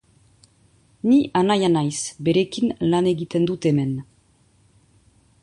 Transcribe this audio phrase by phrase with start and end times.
[1.09, 1.99] Ni anaia naiz,
[2.29, 3.95] berekin lan egiten dut hemen.